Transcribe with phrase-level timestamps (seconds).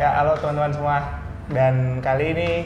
[0.00, 1.20] Ya, halo teman-teman semua.
[1.52, 2.64] Dan kali ini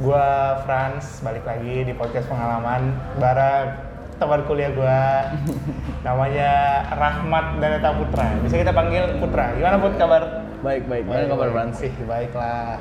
[0.00, 2.88] gua Franz balik lagi di podcast pengalaman
[3.20, 3.68] bareng
[4.16, 5.28] teman kuliah gua
[6.08, 8.40] namanya Rahmat Daneta Putra.
[8.40, 9.52] Bisa kita panggil Putra.
[9.60, 10.40] Gimana Put kabar?
[10.64, 11.04] Baik, baik.
[11.04, 11.48] Gimana kabar.
[11.52, 11.84] Franz?
[11.84, 12.80] Ih, baiklah.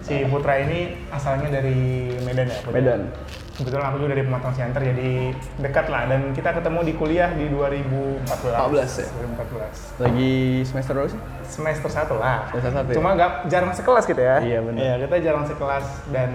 [0.00, 2.58] Si Putra ini asalnya dari Medan ya?
[2.64, 2.72] Put?
[2.72, 3.12] Medan.
[3.60, 7.44] Kebetulan aku juga dari Pematang Siantar jadi dekat lah dan kita ketemu di kuliah di
[7.52, 8.24] 2014.
[8.56, 9.08] 14 ya?
[9.36, 10.32] 2014 Lagi
[10.64, 11.20] semester berapa sih?
[11.44, 12.48] semester satu lah.
[12.48, 12.96] Semester satu ya?
[12.96, 14.36] Cuma nggak jarang sekelas gitu ya.
[14.40, 14.78] Iya, benar.
[14.80, 16.30] Iya kita jarang sekelas dan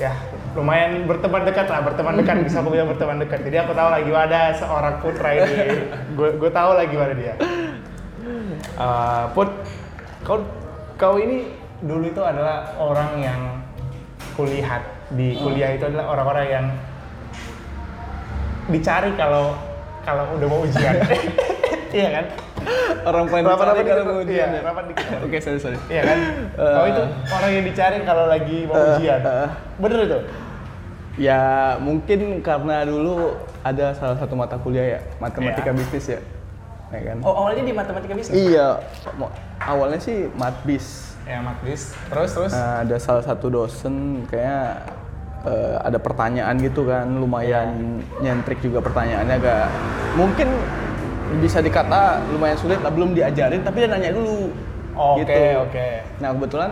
[0.00, 0.16] ya
[0.56, 3.44] lumayan berteman dekat lah, berteman dekat bisa aku bilang berteman dekat.
[3.44, 5.56] Jadi aku tahu lagi ada seorang putra ini.
[6.16, 7.34] Gue gue tahu lagi mana dia.
[8.72, 9.52] Eh, Put,
[10.24, 10.40] kau
[10.96, 11.44] kau ini
[11.82, 13.40] dulu itu adalah orang yang
[14.32, 14.78] kuliah
[15.10, 16.66] di kuliah itu adalah orang-orang yang
[18.70, 19.52] dicari kalau
[20.02, 20.94] kalau udah mau ujian.
[21.94, 22.24] iya kan?
[23.02, 24.60] Orang paling Rapat-rapat dicari kalau mau iya, ujian ya?
[24.62, 25.06] rapat dikit.
[25.26, 25.78] Oke, sorry, sorry.
[25.90, 26.18] Iya kan?
[26.54, 26.74] Eh.
[26.74, 29.20] Kau itu orang yang dicari kalau lagi mau Eh, ujian.
[29.20, 29.48] eh.
[29.78, 30.18] Bener itu?
[31.20, 31.42] Ya,
[31.76, 35.76] mungkin karena dulu ada salah satu mata kuliah ya, matematika Iya.
[35.76, 36.20] bisnis ya.
[36.88, 37.16] Ya kan?
[37.20, 38.32] Oh, awalnya di matematika bisnis?
[38.32, 38.80] Iya,
[39.60, 41.11] awalnya sih matbis.
[41.26, 41.94] Ya, matbis.
[42.10, 42.52] Terus, terus?
[42.52, 44.82] Nah, ada salah satu dosen kayaknya
[45.46, 49.66] eh, ada pertanyaan gitu kan, lumayan nyentrik juga pertanyaannya agak
[50.18, 50.48] mungkin
[51.40, 54.52] bisa dikata lumayan sulit lah, belum diajarin tapi dia nanya dulu.
[54.92, 55.40] Oke, gitu.
[55.64, 55.88] oke.
[56.20, 56.70] Nah, kebetulan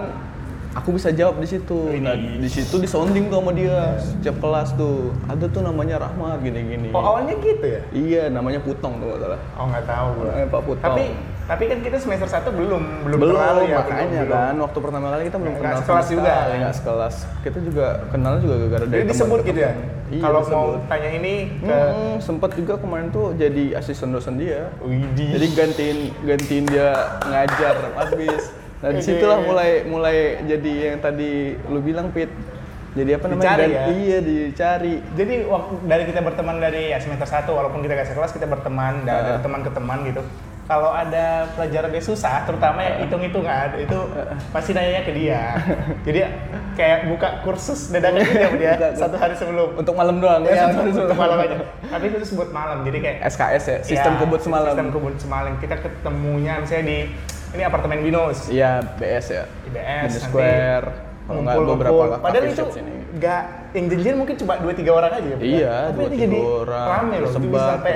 [0.77, 1.79] aku bisa jawab di situ.
[1.99, 5.11] Nah, di situ disounding tuh sama dia setiap kelas tuh.
[5.27, 6.93] Ada tuh namanya Rahmat gini-gini.
[6.93, 7.81] Oh, awalnya gitu ya?
[7.91, 9.41] Iya, namanya Putong tuh nggak salah.
[9.57, 10.11] Oh, nggak tahu.
[10.29, 10.85] Namanya Pak Putong.
[10.85, 11.05] Tapi
[11.51, 15.07] tapi kan kita semester 1 belum belum, belum terlalu ya makanya belum, kan waktu pertama
[15.11, 16.59] kali kita belum kenal sekelas juga, sekali, kan?
[16.63, 19.73] nggak sekelas kita juga kenal juga gara-gara dari disebut gitu ya?
[20.11, 24.71] Iya, kalau mau tanya ini ke Hmm, sempet juga kemarin tuh jadi asisten dosen dia
[24.81, 25.31] Widih.
[25.35, 26.89] jadi gantiin gantiin dia
[27.25, 28.43] ngajar habis
[28.79, 28.97] nah Oke.
[28.97, 31.31] di situlah mulai mulai jadi yang tadi
[31.67, 32.31] lu bilang Pit
[32.91, 33.85] jadi apa namanya Dicari Dan- ya?
[33.93, 38.31] iya dicari Jadi waktu dari kita berteman dari ya semester 1 walaupun kita gak sekelas
[38.33, 40.23] kita berteman dan dari teman ke teman gitu.
[40.71, 43.99] Kalau ada pelajaran yang susah, terutama yang hitung-hitungan, itu
[44.55, 45.59] pasti nanya ke dia.
[46.07, 46.23] Jadi
[46.79, 49.75] kayak buka kursus dadakan gitu sama dia satu hari sebelum.
[49.75, 51.19] untuk malam doang Ya, satu hari untuk sebelum.
[51.19, 51.57] malam aja.
[51.91, 52.87] Tapi itu sebut malam.
[52.87, 55.53] Jadi kayak SKS ya sistem ya, kebut semalam Sistem kebut semalam.
[55.59, 56.99] Kita ketemunya misalnya di
[57.51, 58.47] ini apartemen Binus.
[58.47, 60.87] iya BS ya IBS Binus nanti Square
[61.27, 62.65] kalau nggak beberapa Padahal coffee itu
[63.11, 63.43] nggak
[63.75, 65.39] yang janjian mungkin cuma 2 3 orang aja ya.
[65.43, 67.31] Iya, dua tiga jadi orang, rame loh.
[67.31, 67.95] Itu bisa sampai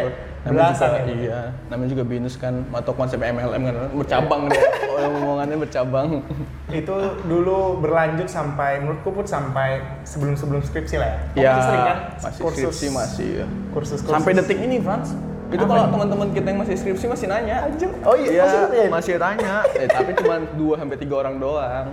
[0.53, 1.15] belasan juga, ya.
[1.17, 1.41] Iya,
[1.73, 4.61] namanya juga binus kan, atau konsep MLM kan, bercabang dia,
[4.93, 6.21] oh, omongannya bercabang.
[6.69, 6.95] Itu
[7.25, 11.19] dulu berlanjut sampai menurutku pun sampai sebelum-sebelum skripsi lah ya.
[11.33, 11.99] Ya, masih sering kan?
[12.21, 13.47] masih skripsi masih ya.
[13.73, 15.17] Kursus, Sampai detik ini, Frans.
[15.49, 17.69] Itu Apa kalau teman-teman kita yang masih skripsi masih nanya.
[18.03, 18.91] Oh iya, masih nanyain?
[18.91, 19.55] masih tanya.
[19.77, 21.89] Eh, tapi cuma 2 sampai 3 orang doang.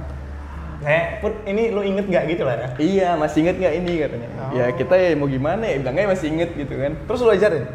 [0.82, 2.68] Nek, Put, ini lu inget gak gitu lah ya?
[2.82, 4.30] Iya, masih inget nggak ini katanya?
[4.34, 4.50] Oh.
[4.58, 6.98] Ya kita ya mau gimana ya, bilangnya masih inget gitu kan.
[7.06, 7.66] Terus lu ajarin?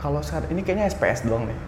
[0.00, 1.58] Kalau saat ini kayaknya SPS doang deh.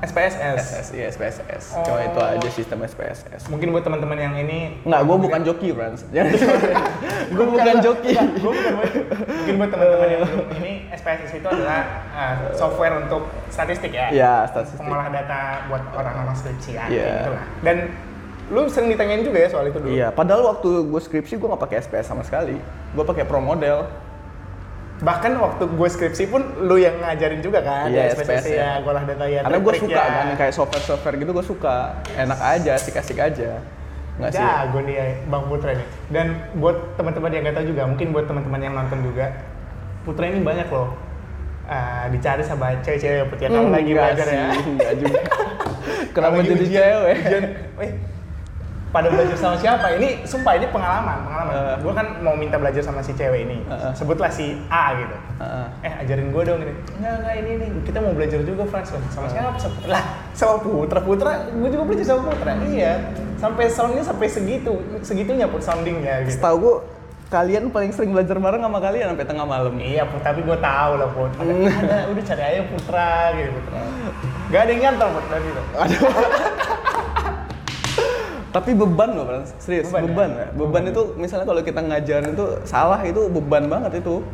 [0.00, 0.56] SPSS.
[0.56, 1.76] SS, iya SPSS.
[1.76, 1.84] Oh.
[1.84, 3.52] Cuma itu aja sistem SPSS.
[3.52, 6.00] Mungkin buat teman-teman yang ini Enggak, gue bukan joki, Frans.
[6.08, 6.32] Jangan
[7.28, 8.16] Gue bukan joki.
[8.16, 8.74] gue bukan
[9.28, 10.22] mungkin buat teman-teman yang
[10.56, 11.80] ini SPSS itu adalah
[12.16, 14.08] uh, software untuk statistik ya.
[14.08, 14.80] Ya, statistik.
[14.80, 16.96] Pengolah data buat orang-orang skripsian Iya.
[16.96, 17.44] kayak gitu lah.
[17.60, 17.76] Dan
[18.50, 19.90] lu sering ditanyain juga ya soal itu dulu.
[19.92, 22.56] Iya, padahal waktu gue skripsi gue nggak pakai SPS sama sekali.
[22.96, 23.84] Gue pakai pro model.
[25.00, 28.68] Bahkan waktu gue skripsi pun lu yang ngajarin juga kan Iya, di SPSS SPS ya,
[28.76, 29.00] ya.
[29.02, 29.40] data ya.
[29.40, 30.12] Karena gue suka ya.
[30.12, 31.76] kan kayak software-software gitu gue suka.
[32.14, 33.64] Enak aja, asik-asik aja.
[34.16, 34.38] Nggak sih?
[34.38, 35.86] Jago nih ya, Bang Putra nih.
[36.06, 39.26] Dan buat teman-teman yang nggak tahu juga, mungkin buat teman-teman yang nonton juga,
[40.00, 40.92] Putra ini banyak loh
[41.64, 43.48] uh, dicari sama cewek-cewek putih.
[43.48, 44.44] Kamu Hmm, lagi nggak belajar ya.
[44.52, 45.20] sih, Nggak juga.
[46.14, 47.16] Kenapa Lagi jadi ujian- cewek?
[47.16, 47.44] ujian,
[47.78, 47.90] eh,
[48.90, 49.94] pada belajar sama siapa?
[49.94, 51.52] Ini sumpah ini pengalaman, pengalaman.
[51.54, 51.76] Eh.
[51.78, 53.62] gue kan mau minta belajar sama si cewek ini.
[53.70, 53.92] Eh.
[53.94, 55.16] Sebutlah si A gitu.
[55.38, 55.66] Heeh.
[55.86, 56.74] Eh ajarin gue dong ini.
[56.98, 59.54] Enggak enggak ini nih kita mau belajar juga Frans sama siapa?
[59.56, 60.02] Sama, lah
[60.34, 61.32] sama Putra Putra.
[61.54, 62.52] Gue juga belajar sama Putra.
[62.66, 62.92] Iya.
[63.38, 66.36] Sampai soundnya sampai segitu segitunya pun soundingnya gitu.
[66.36, 66.74] Setahu gue
[67.30, 69.78] kalian paling sering belajar bareng sama kalian sampai tengah malam.
[69.78, 71.30] Iya, Put, tapi gue tahu lah, Put.
[71.38, 71.70] Ada, Hmm.
[71.86, 73.78] ada, udah cari aja Putra gitu, Putra.
[74.50, 75.62] Gak ada yang nyantol, Put, dari itu.
[78.50, 79.54] Tapi beban loh, Frans.
[79.58, 80.30] Serius, Beban beban.
[80.30, 80.38] ya?
[80.40, 80.46] ya?
[80.52, 84.26] Beban itu misalnya kalau kita ngajarin itu salah itu beban banget itu.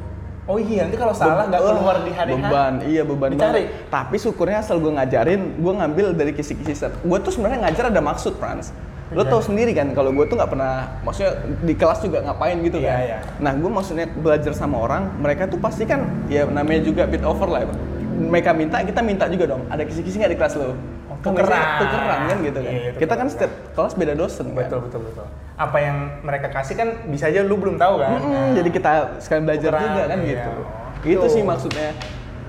[0.47, 3.67] Oh iya, nanti kalau salah nggak Be- keluar di hari beban iya beban Dicari?
[3.67, 7.91] banget tapi syukurnya asal gue ngajarin gue ngambil dari kisi-kisi set gue tuh sebenarnya ngajar
[7.91, 8.71] ada maksud Frans
[9.11, 9.27] lo Iya.
[9.27, 12.87] tau sendiri kan kalau gue tuh nggak pernah maksudnya di kelas juga ngapain gitu Iya,
[12.87, 13.19] kan iya.
[13.39, 17.51] nah gue maksudnya belajar sama orang mereka tuh pasti kan ya namanya juga bit over
[17.51, 17.75] lah ya,
[18.17, 20.79] mereka minta kita minta juga dong ada kisi-kisi nggak di kelas lo
[21.27, 21.67] Tukeran.
[21.83, 22.73] tukeran kan gitu kan.
[22.73, 23.19] Iya, kita tukeran.
[23.19, 24.59] kan setiap kelas beda dosen kan.
[24.63, 25.27] Betul betul betul.
[25.57, 28.11] Apa yang mereka kasih kan bisa aja lu belum tahu kan.
[28.17, 30.29] Mm-mm, Nah, jadi kita sekalian belajar Tukeran, juga kan iya.
[30.31, 30.51] gitu.
[30.57, 31.91] Oh, Itu sih maksudnya.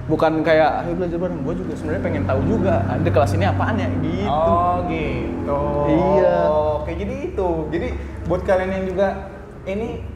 [0.08, 3.76] Bukan kayak ayo belajar bareng, gue juga sebenarnya pengen tahu juga ada kelas ini apaan
[3.76, 4.32] ya gitu.
[4.32, 5.62] Oh gitu.
[5.92, 6.36] Iya.
[6.80, 7.50] Oke jadi itu.
[7.76, 7.88] Jadi
[8.24, 9.08] buat kalian yang juga
[9.68, 10.08] ini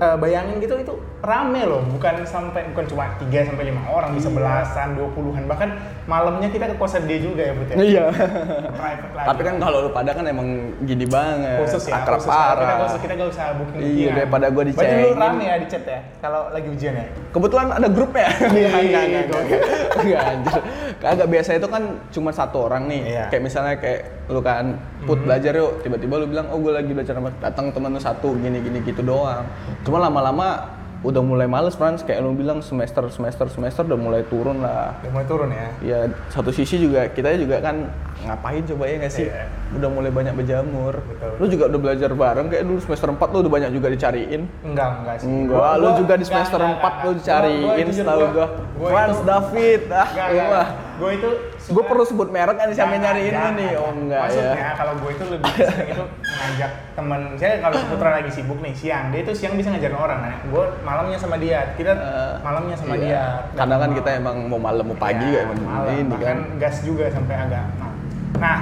[0.00, 4.26] eh, bayangin gitu itu rame loh, bukan sampai bukan cuma 3 sampai lima orang, bisa
[4.26, 4.36] Iya.
[4.40, 7.76] belasan, dua puluhan bahkan malamnya kita ke kosan dia juga ya Put ya.
[7.76, 8.04] Iya.
[8.80, 9.26] Private lagi.
[9.28, 10.48] Tapi kan kalau lu pada kan emang
[10.80, 12.32] gini banget, khusus ya, akrab khusus.
[12.32, 12.64] Kita parah.
[12.72, 14.14] gak usah, kita gak usah booking Iya, bookingan.
[14.16, 15.20] daripada gua Berarti lu dicengin.
[15.20, 17.06] rame ya di chat ya, kalau lagi ujian ya?
[17.30, 18.28] Kebetulan ada grupnya.
[18.60, 20.60] Iya, iya, iya, enggak, anjir.
[20.96, 23.00] Kagak biasa itu kan cuma satu orang nih.
[23.06, 23.24] Iya.
[23.28, 27.12] Kayak misalnya kayak lu kan put belajar yuk, tiba-tiba lu bilang, "Oh, gue lagi belajar
[27.12, 29.44] sama datang temen lu satu gini gini gitu doang."
[29.90, 30.70] Cuma lama-lama
[31.02, 34.94] udah mulai males Frans kayak lu bilang semester semester semester udah mulai turun lah.
[35.02, 35.66] Udah mulai turun ya?
[35.82, 35.98] Ya
[36.30, 37.90] satu sisi juga kita juga kan
[38.22, 39.26] ngapain coba ya nggak sih?
[39.26, 39.50] Iya.
[39.74, 40.94] Udah mulai banyak berjamur.
[40.94, 41.32] Betul.
[41.42, 44.42] Lu juga udah belajar bareng kayak dulu semester 4 lu udah banyak juga dicariin.
[44.62, 45.26] Enggak, enggak sih.
[45.26, 47.18] Enggak, Gua- lu gua- juga di semester enggak, 4 enggak, lu enggak.
[47.18, 48.46] dicariin Gua- gua setahu gua.
[48.78, 50.68] gua Franz itu- David, ah, Enggak, lu enggak.
[51.00, 51.30] Gue itu
[51.70, 53.70] Gue perlu sebut merek kan nyariin lu jangan, nih?
[53.74, 54.70] Oh enggak Maksudnya ya.
[54.76, 59.04] kalau gue itu lebih sering itu ngajak temen saya kalau Putra lagi sibuk nih siang
[59.08, 62.94] dia itu siang bisa ngajarin orang nah gue malamnya sama dia kita Eh, malamnya sama
[62.94, 63.02] iya.
[63.02, 63.22] dia
[63.56, 65.96] Karena kan kita emang mau malam mau pagi ya emang malam.
[65.96, 66.38] ini kan.
[66.56, 67.90] gas juga sampai agak nah,
[68.36, 68.58] nah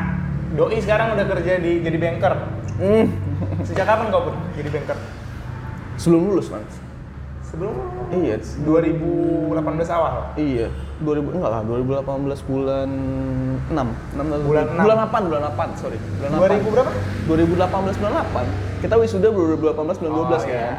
[0.50, 2.35] doi sekarang udah kerja di jadi banker
[2.79, 3.11] Hmm.
[3.61, 4.94] sejak kapan kau pun jadi banker
[5.99, 6.62] Sebelum lulus, Mas.
[7.49, 7.75] Sebelum
[8.11, 9.56] Iya, 2018
[9.91, 10.69] awal Iya,
[10.99, 12.05] 2000 enggak lah, 2018
[12.43, 12.89] bulan
[13.67, 13.89] 6.
[14.15, 14.43] 6 lalu.
[14.45, 14.83] Bulan enam.
[14.83, 15.99] bulan 8, bulan 8, sorry.
[16.19, 16.91] Bulan 2000 berapa
[17.27, 18.45] 2018 bulan 8.
[18.79, 20.49] Kita wisuda 2018 bulan 12 Oh, kan.
[20.49, 20.71] iya.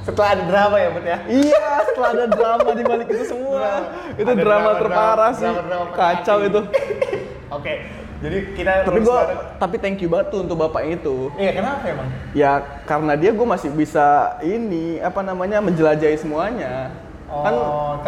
[0.00, 3.66] setelah ada drama ya Put ya Iya, setelah ada drama di balik itu semua.
[4.14, 5.44] itu Ada drama, drama- terparah drama- sih.
[5.46, 6.48] drama-drama Kacau hati.
[6.48, 6.60] itu.
[7.56, 7.74] oke
[8.18, 9.40] jadi kita Tapi gua bareng.
[9.56, 11.30] tapi thank you banget tuh untuk bapak itu.
[11.34, 12.50] iya kenapa emang Ya
[12.82, 14.06] karena dia gue masih bisa
[14.40, 16.90] ini apa namanya menjelajahi semuanya.
[17.28, 17.52] Oh, kan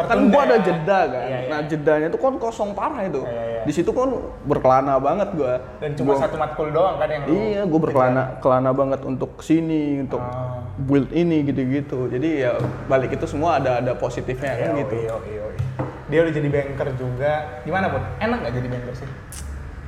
[0.00, 0.64] kan tertunda gua ada ya.
[0.64, 1.22] jeda kan.
[1.22, 1.48] Iya, iya.
[1.48, 3.20] Nah jedanya tuh kan kosong parah itu.
[3.20, 3.60] Iya, iya.
[3.62, 4.08] Di situ kan
[4.42, 5.60] berkelana banget gua.
[5.76, 10.00] dan cuma Gua- satu matkul doang kan yang Iya, gue berkelana kelana banget untuk sini,
[10.00, 10.64] untuk Ah.
[10.80, 12.08] build ini gitu-gitu.
[12.08, 14.94] Jadi ya balik itu semua ada ada positifnya kan Iya, gitu.
[14.96, 15.68] iya, iya, iya.
[16.08, 17.32] Dia udah jadi banker juga.
[17.62, 18.02] Gimana, Bud?
[18.18, 19.08] Enak nggak jadi banker sih?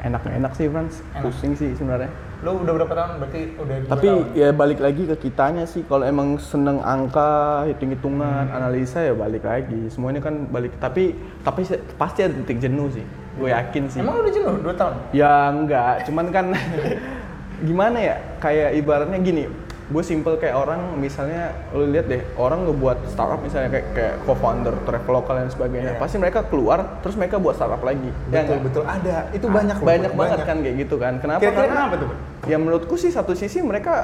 [0.02, 0.98] Enak enak sih, Frans.
[1.14, 1.22] Enak.
[1.22, 2.10] Pusing sih sebenarnya.
[2.42, 3.10] Lu udah berapa tahun?
[3.22, 4.34] Berarti udah Tapi tahun.
[4.34, 5.86] ya balik lagi ke kitanya sih.
[5.86, 8.56] Kalau emang seneng angka, hitung-hitungan, Hmm.
[8.58, 9.86] analisa ya balik lagi.
[9.88, 10.74] Semuanya kan balik.
[10.76, 11.62] Tapi tapi
[11.94, 13.06] pasti ada titik jenuh sih.
[13.38, 14.02] Gue yakin sih.
[14.02, 14.94] Emang udah jenuh dua tahun?
[15.14, 16.46] Ya enggak, cuman kan
[17.68, 18.16] gimana ya?
[18.38, 19.46] Kayak ibaratnya gini,
[19.92, 24.72] gue simple kayak orang misalnya lu lihat deh orang ngebuat startup misalnya kayak kayak co-founder
[24.82, 26.00] traveloka dan sebagainya Iya.
[26.00, 28.64] pasti mereka keluar terus mereka buat startup lagi ya betul, nggak?
[28.64, 28.82] betul.
[28.82, 29.16] Ada.
[29.30, 30.18] Itu banyak loh, banyak Bud.
[30.18, 32.10] banget kan kayak gitu kan kenapa Kira-kira Karena- kenapa tuh,
[32.42, 33.94] ya menurutku sih satu sisi mereka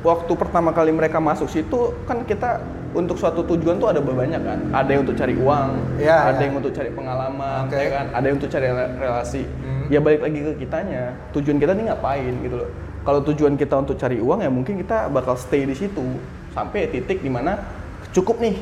[0.00, 4.58] waktu pertama kali mereka masuk situ kan kita untuk suatu tujuan tuh ada banyak kan
[4.72, 5.68] ada yang untuk cari uang
[5.98, 6.44] Iya, ada iya.
[6.46, 7.76] yang untuk cari pengalaman Oke.
[7.76, 9.84] ya kan ada yang untuk cari rela- relasi Hmm.
[9.88, 12.70] ya balik lagi ke kitanya tujuan kita nih ngapain gitu loh
[13.06, 16.02] kalau tujuan kita untuk cari uang ya mungkin kita bakal stay di situ.
[16.50, 17.62] Sampai titik di mana
[18.10, 18.58] cukup nih.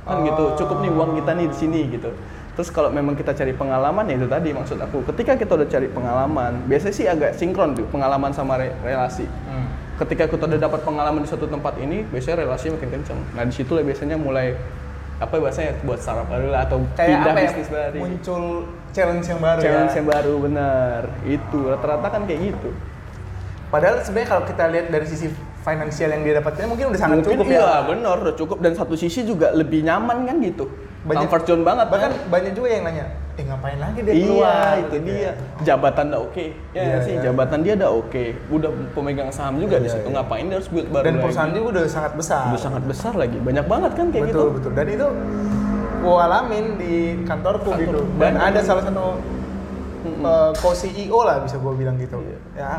[0.00, 0.54] Kan gitu Oh.
[0.54, 2.10] cukup nih uang kita nih di sini gitu.
[2.50, 5.02] Terus kalau memang kita cari pengalaman ya itu tadi maksud aku.
[5.06, 9.26] Ketika kita udah cari pengalaman biasanya sih agak sinkron tuh pengalaman sama re- relasi.
[9.46, 9.66] Hmm.
[9.98, 13.20] ketika kita udah dapat pengalaman di suatu tempat ini biasanya relasinya makin kenceng.
[13.30, 14.56] Nah di situ biasanya mulai
[15.18, 17.44] apa bahasanya buat startup baru lah atau Kayak pindah apa ya?
[17.44, 17.98] bisnis baru.
[18.00, 18.42] Muncul
[18.90, 19.96] challenge yang baru challenge ya.
[20.00, 21.00] yang baru benar.
[21.22, 22.70] Itu rata-rata kan kayak gitu
[23.70, 25.26] Padahal sebenarnya kalau kita lihat dari sisi
[25.60, 27.76] finansial yang dia dapatkan mungkin udah sangat Mungkin cukup iya, ya.
[27.84, 30.66] benar udah cukup dan satu sisi juga lebih nyaman kan gitu
[31.00, 34.24] Banyak- comfort zone banget Bahkan kan banyak juga yang nanya, eh ngapain lagi dia iya
[34.26, 34.72] keluar?
[34.74, 35.32] itu Gitu dia ya.
[35.64, 37.22] jabatan udah oke ya Iya, sih iya.
[37.22, 40.14] jabatan dia udah oke udah pemegang saham juga di Iya, situ iya.
[40.14, 42.42] ngapain dia harus build baru Dan perusahaan juga udah sangat besar.
[42.46, 45.06] udah sangat besar lagi banyak banget kan kayak betul gitu betul dan itu
[46.00, 47.82] gua alamin di kantorku Kantor.
[47.82, 49.04] gitu dan ada salah satu
[50.00, 50.20] Mm-mm.
[50.22, 52.38] uh, co-CEO lah bisa gua bilang gitu Iya.
[52.56, 52.72] ya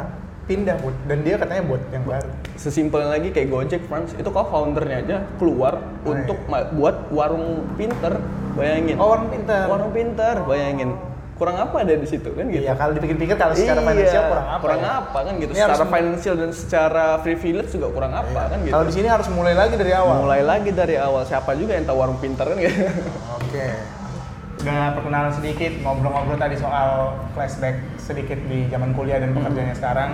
[0.51, 2.27] pindah bud dan dia katanya buat yang baru.
[2.59, 6.67] Sesimpel lagi kayak Gojek France itu kok foundernya aja keluar Oh, untuk iya.
[6.75, 8.19] buat warung pinter
[8.59, 8.99] bayangin.
[8.99, 10.91] Oh orang pintar warung pinter bayangin.
[11.39, 12.61] Kurang apa ada di situ kan gitu?
[12.61, 14.91] Iya kalau dipikir-pikir kalau secara finansial kurang apa kurang ya?
[15.01, 15.51] apa kan gitu.
[15.55, 18.73] Ini secara financial dan secara privilege juga kurang apa kan gitu.
[18.75, 20.15] Kalau di sini harus mulai lagi dari awal.
[20.21, 21.23] Mulai lagi dari awal.
[21.23, 22.75] Siapa juga yang tahu warung pinter kan gitu?
[23.39, 23.65] Oke.
[24.61, 30.09] Udah perkenalan sedikit ngobrol-ngobrol tadi soal flashback sedikit di zaman kuliah dan pekerjaannya sekarang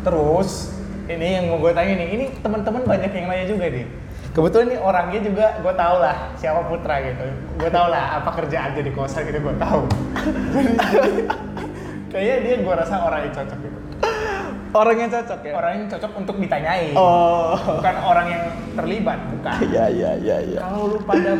[0.00, 0.72] terus
[1.10, 3.86] ini yang mau gue tanya nih ini teman-teman banyak yang nanya juga nih.
[4.30, 7.26] Kebetulan nih orangnya juga gue tau lah siapa Putra gitu.
[7.58, 9.82] Gue tau lah apa kerjaan jadi kosan gitu gue jadi,
[12.14, 13.78] kayaknya dia gue rasa orang yang cocok gitu.
[14.70, 15.52] Orang yang cocok ya?
[15.58, 16.94] orang yang cocok untuk ditanyain.
[16.94, 17.58] Oh.
[17.58, 18.42] bukan orang yang
[18.78, 19.58] terlibat bukan.
[19.74, 20.60] Iya, iya, iya, iya.
[20.62, 21.34] kalau lu pada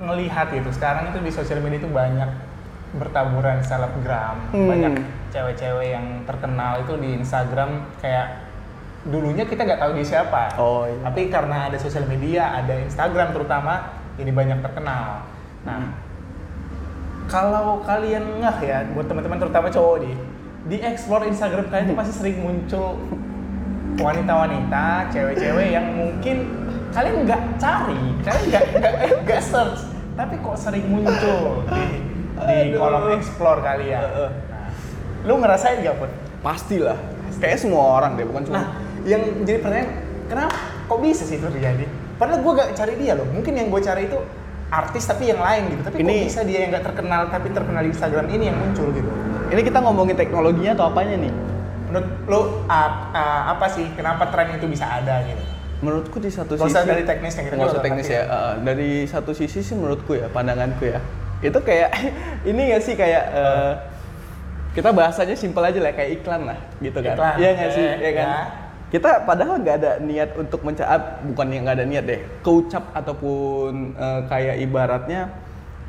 [0.00, 2.53] ngelihat gitu sekarang itu di sosial media itu banyak
[2.94, 4.68] bertaburan selebgram Hmm.
[4.68, 4.94] banyak
[5.28, 8.46] cewek-cewek yang terkenal itu di Instagram kayak
[9.04, 10.96] dulunya kita nggak tahu dia siapa Oh, iya.
[11.02, 15.26] tapi karena ada sosial media ada Instagram terutama jadi banyak terkenal
[15.62, 15.92] nah Hmm.
[17.26, 20.16] kalau kalian ngeh ya buat teman-teman terutama cowok nih
[20.64, 22.96] di explore Instagram kalian itu pasti sering muncul
[23.94, 26.50] wanita-wanita, cewek-cewek yang mungkin
[26.90, 31.84] kalian nggak cari, kalian nggak nggak nggak search, tapi kok sering muncul di
[32.36, 32.78] di Aduh.
[32.78, 34.00] kolom explore kalian.
[34.00, 34.30] Heeh.
[34.44, 34.68] Nah,
[35.22, 36.10] lu ngerasain gak pun?
[36.40, 36.98] Pastilah.
[37.34, 38.66] Kayaknya semua orang deh, bukan cuma Nah,
[39.02, 39.90] yang jadi pertanyaan,
[40.26, 41.84] kenapa kok bisa sih itu terjadi?
[42.14, 43.26] Padahal gue gak cari dia loh.
[43.26, 44.18] Mungkin yang gue cari itu
[44.66, 45.80] artis tapi yang lain gitu.
[45.82, 48.90] Tapi Ini- kok bisa dia yang nggak terkenal tapi terkenal di Instagram ini yang muncul
[48.90, 49.10] gitu?
[49.46, 51.32] Ini kita ngomongin teknologinya atau apanya nih?
[51.86, 53.86] Menurut lo a- a- apa sih?
[53.94, 55.38] Kenapa tren itu bisa ada gitu?
[55.78, 58.22] Menurutku di satu Gak sisi usah dari teknisnya, nggak juga usah teknis ya.
[58.24, 60.98] uh, dari satu sisi sih menurutku ya, pandanganku ya.
[61.44, 61.90] Itu kayak
[62.50, 63.72] ini nggak sih kayak uh,
[64.74, 67.14] kita bahasanya simpel aja lah kayak iklan lah gitu kan.
[67.14, 67.86] Iklan, Iya nggak sih?
[68.00, 68.26] Iya kan?
[68.26, 68.40] ya.
[68.90, 72.20] Kita padahal nggak ada niat untuk mencap, bukan yang nggak ada niat deh.
[72.42, 75.30] Keucap ataupun uh, kayak ibaratnya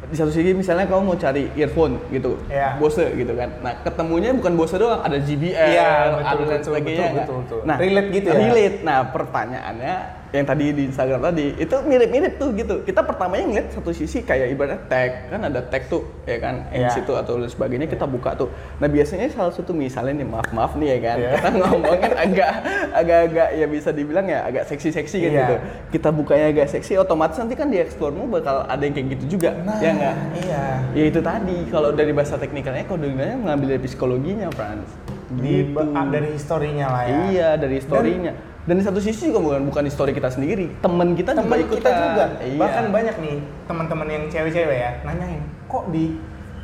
[0.06, 2.78] di satu sisi misalnya kamu mau cari earphone gitu, Iya.
[2.78, 3.50] Bose gitu kan.
[3.66, 6.94] Nah ketemunya bukan Bose doang, ada JBL, Iya, betul, ada dan betul, sebagainya.
[6.94, 7.26] betul, nggak?
[7.26, 7.60] betul, betul.
[7.66, 8.38] Nah Relate gitu ya?
[8.38, 8.78] Relate.
[8.86, 9.96] Nah pertanyaannya
[10.36, 12.76] yang tadi di Instagram tadi itu mirip-mirip tuh gitu.
[12.84, 16.92] Kita pertamanya ngeliat satu sisi kayak ibaratnya tag kan ada tag tuh ya kan Iya.
[16.92, 18.52] situ atau lain sebagainya kita buka tuh.
[18.78, 21.30] Nah biasanya salah satu misalnya nih maaf maaf nih ya kan Iya.
[21.40, 22.52] kita ngomongin agak
[22.92, 25.40] agak-agak ya bisa dibilang ya agak seksi-seksi kan Iya.
[25.40, 25.56] gitu.
[25.96, 29.56] Kita bukanya agak seksi otomatis nanti kan di explore-mu bakal ada yang kayak gitu juga
[29.80, 30.16] ya nggak?
[30.44, 30.64] Iya.
[30.92, 34.90] Ya itu tadi kalau dari bahasa teknikalnya kodenya mengambil dari psikologinya Frans.
[35.36, 35.82] Di, Gitu.
[36.08, 37.18] dari historinya lah ya.
[37.28, 38.34] Iya dari historinya.
[38.66, 41.86] Dan, di satu sisi juga bukan bukan histori kita sendiri, teman kita juga teman ikutan.
[41.86, 42.58] kita juga Iya.
[42.58, 46.18] bahkan banyak nih teman-teman yang cewek-cewek ya nanyain kok di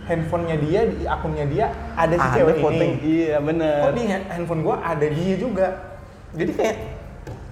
[0.03, 3.77] handphonenya dia di akunnya dia ada si ada cewek foto ini Iya bener.
[3.79, 5.67] kok di ha- handphone gua ada dia juga
[6.31, 6.75] jadi kayak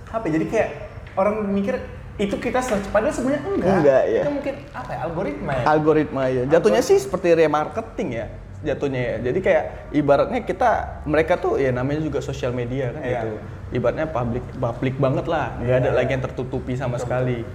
[0.09, 0.69] apa ya, jadi kayak
[1.13, 1.75] orang mikir
[2.17, 4.21] itu kita search padahal sebenarnya enggak Enggak, ya.
[4.25, 6.43] itu mungkin apa ya algoritma ya Algoritma ya.
[6.49, 8.25] Jatuhnya sih seperti remarketing ya.
[8.59, 9.15] Jatuhnya ya.
[9.31, 9.63] Jadi kayak
[9.95, 10.69] ibaratnya kita
[11.07, 13.21] mereka tuh ya namanya juga sosial media kan Iya.
[13.23, 13.27] gitu.
[13.79, 15.55] Ibaratnya public public banget lah.
[15.57, 15.95] Nggak ada Iya.
[15.95, 17.47] lagi yang tertutupi sama sekali.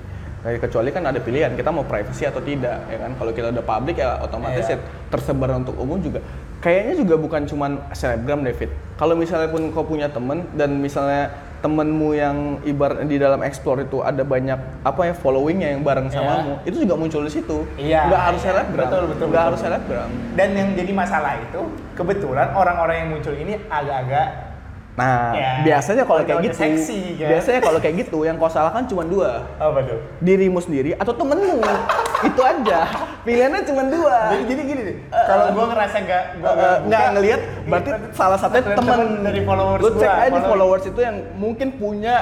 [0.45, 3.13] Kayak kecuali kan ada pilihan kita mau privacy atau tidak ya kan.
[3.17, 4.77] Kalau kita udah public ya otomatis Iya.
[4.77, 6.25] ya tersebar untuk umum juga.
[6.61, 8.73] Kayaknya juga bukan cuman selebgram David.
[8.97, 11.29] Kalau misalnya pun kau punya temen dan misalnya
[11.65, 16.21] temenmu yang ibarat di dalam explore itu ada banyak apa ya followingnya yang bareng Iya.
[16.21, 18.49] samamu itu juga muncul di situ Iya, nggak harus iya.
[18.53, 19.49] selebgram Betul, betul, nggak betul.
[19.49, 21.61] harus selebgram dan yang jadi masalah itu
[21.97, 24.54] kebetulan orang-orang yang muncul ini agak-agak
[24.95, 27.29] nah Ya, biasanya kalau kayak gitu seksi, kan?
[27.29, 29.43] biasanya kalau kayak gitu yang kau salahkan cuma dua.
[29.57, 29.99] Apa tuh?
[30.21, 31.59] Dirimu sendiri atau temenmu.
[32.31, 32.87] Itu aja.
[33.21, 34.17] Pilihannya cuma dua.
[34.31, 34.97] Jadi, jadi gini deh.
[35.11, 39.09] Kalau gua ngerasa gak gua nggak buka, ngelihat berarti salah satunya Temen temen.
[39.21, 42.15] dari followers lu cek gua, aja di follow- followers itu yang mungkin punya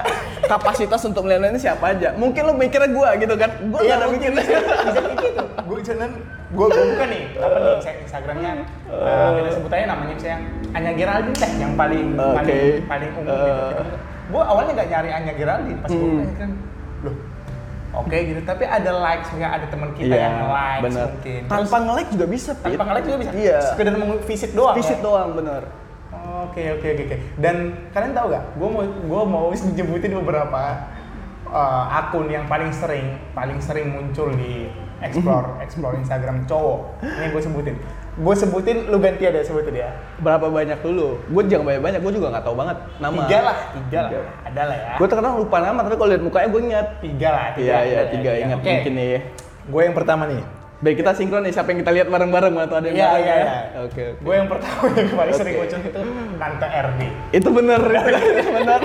[0.42, 2.08] kapasitas untuk melihat ini siapa aja.
[2.14, 3.50] Mungkin lu mikirnya gua gitu kan.
[3.68, 4.42] Gua Iya nggak ada mikirnya.
[4.88, 5.42] Bisa, gitu.
[5.62, 6.10] Gue cuman
[6.52, 8.50] gue gue buka nih apa nih Insta- Instagramnya
[8.86, 10.38] eh, kita sebut aja namanya misalnya
[10.72, 12.36] Anya Geraldine deh yang paling Oke.
[12.36, 13.62] paling paling umum gitu.
[13.74, 13.98] Eh.
[14.28, 16.18] Gue awalnya nggak nyari Anya Geraldine pas gue Hmm.
[16.18, 16.50] buka kan
[17.02, 17.16] loh
[17.92, 20.34] oke gitu tapi ada likes ya ada teman kita Iya, yang
[20.80, 21.06] bener.
[21.10, 22.64] mungkin tanpa nge-like juga bisa Pit.
[22.66, 25.02] tanpa nge-like juga bisa iya sekedar mau visit doang visit ya?
[25.02, 25.62] doang bener
[26.42, 27.16] Oke oke oke oke.
[27.38, 27.56] Dan
[27.90, 28.44] kalian tahu gak?
[28.54, 30.62] Gue mau gue mau nyebutin beberapa
[31.46, 34.66] uh, akun yang paling sering paling sering muncul di
[35.04, 36.78] explore explore Instagram cowok.
[37.00, 37.76] Ini gue sebutin.
[38.12, 39.88] Gue sebutin, lu ganti ada sebutin ya.
[40.18, 43.56] berapa banyak dulu gue jangan banyak banyak gue juga nggak tahu banget nama Tiga lah,
[43.74, 44.10] tiga lah.
[44.10, 44.20] Tiga.
[44.44, 44.92] Ada lah ya.
[44.94, 47.64] gue terkadang lupa nama tapi kalau lihat mukanya gue ingat Tiga lah, tiga.
[47.64, 48.68] iya iya ya, tiga ingat Oke.
[48.68, 49.10] mungkin nih
[49.64, 50.42] Gue yang pertama nih.
[50.78, 53.32] baik kita sinkron nih siapa yang kita lihat bareng-bareng atau ada yang Iya bareng iya
[53.32, 53.38] ya?
[53.38, 53.58] iya.
[53.80, 55.62] oke oke Gue yang pertama yang paling sering Oke.
[55.62, 56.00] muncul itu
[56.36, 57.00] Tante RD.
[57.32, 58.80] itu bener itu bener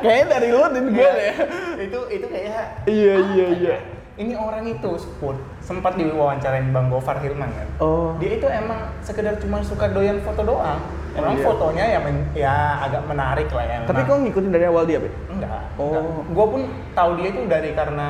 [0.00, 1.12] kayaknya dari lo dan gue Iya.
[1.14, 1.34] deh
[1.82, 3.76] itu itu kayak iya iya iya
[4.12, 7.68] Ini orang itu Put, sempat diwawancarain Bang Gofar Hilman kan.
[7.78, 10.76] oh Dia itu emang sekedar cuma suka doyan foto doang.
[11.12, 11.42] Emang Iya.
[11.42, 13.78] fotonya ya, men- ya agak menarik lah ya.
[13.84, 15.64] tapi kau ngikutin dari awal dia be enggak.
[15.76, 16.24] Oh.
[16.24, 16.60] Gue pun
[16.92, 18.08] tahu dia itu dari karena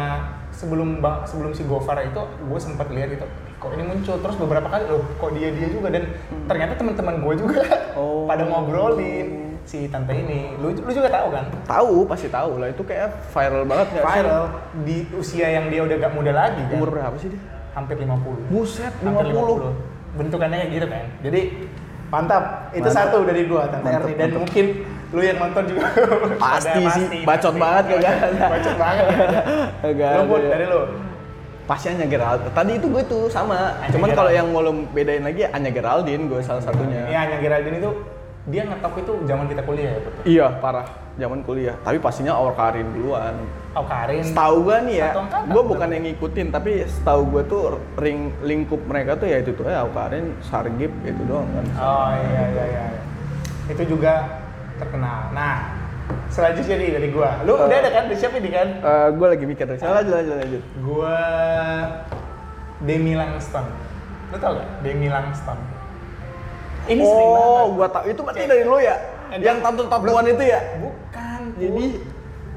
[0.50, 4.66] sebelum Bang- sebelum si Gofar itu gue sempat lihat itu kok ini muncul terus beberapa
[4.66, 6.10] kali loh kok dia dia juga dan
[6.44, 7.62] ternyata teman-teman gue juga
[7.94, 8.26] Oh.
[8.30, 12.82] pada ngobrolin si tante ini lu lu juga tahu kan tahu pasti tahu lah itu
[12.82, 14.12] kayak viral banget nggak sih?
[14.18, 14.44] viral
[14.82, 17.40] di usia yang dia udah gak muda lagi kan umur berapa sih dia
[17.72, 21.40] hampir 50 buset hampir 50 bentukannya kayak gitu kan jadi
[22.12, 22.68] Mantap.
[22.76, 23.08] Itu Mantap.
[23.08, 24.40] satu dari gua Tante Mantap, Erni dan mantap.
[24.44, 24.64] mungkin
[25.16, 25.86] lu yang nonton juga
[26.44, 28.14] Pasti sih, bacot banget kagak.
[28.52, 29.40] Bacot banget ya.
[29.88, 30.48] Agak Lu ya.
[30.52, 30.80] dari lu.
[31.64, 32.52] Pasti Anya Geraldine.
[32.52, 33.80] Tadi itu gue tuh sama.
[33.80, 37.00] Anya Cuman kalau yang mau lo bedain lagi Anya Geraldine gue salah satunya.
[37.08, 37.90] Iya, hanya Geraldine itu
[38.42, 40.22] dia ngetop itu zaman kita kuliah ya, betul.
[40.26, 40.86] Iya, parah.
[41.14, 41.76] Zaman kuliah.
[41.80, 43.38] Tapi pastinya Aur Karin duluan.
[43.72, 44.26] Oh, Karin.
[44.26, 45.10] Setahu gue nih ya,
[45.46, 47.62] gue bukan yang ngikutin, tapi setahu gue tuh
[47.96, 51.64] ring lingkup mereka tuh ya itu tuh ya Aur Karin, Sargip itu doang kan.
[51.78, 52.84] Oh iya iya iya.
[53.70, 54.42] Itu juga
[54.74, 55.30] terkenal.
[55.30, 55.78] Nah,
[56.26, 57.38] selanjutnya nih dari gua.
[57.46, 57.64] Lu Eh.
[57.70, 58.02] udah ada kan?
[58.10, 58.68] Udah siap ini kan?
[59.14, 59.78] gue lagi mikir deh.
[59.78, 60.62] Lanjut, lanjut, lanjut.
[60.82, 61.16] Gua
[62.82, 63.70] Demi Langston.
[64.34, 64.68] Lu tau gak?
[64.82, 65.54] Demi Langston.
[66.84, 67.74] Ini sering Oh, banget.
[67.74, 68.04] gua tahu.
[68.08, 68.96] Itu berarti dari lo ya?
[69.28, 69.42] Enggak.
[69.42, 70.60] Yang tato-tatuan itu ya?
[70.78, 71.40] Bukan.
[71.56, 71.84] Jadi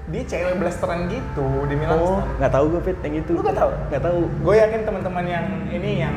[0.06, 2.24] dia cewek blasteran gitu, Demi Oh, Langston.
[2.38, 3.32] nggak tahu gue Pit yang itu.
[3.32, 3.72] Lu nggak tahu?
[3.90, 4.20] Nggak tahu.
[4.42, 6.16] Gue yakin teman-teman yang ini yang